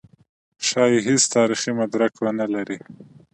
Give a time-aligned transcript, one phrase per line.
[0.67, 2.77] ښايي هېڅ تاریخي مدرک ونه لري.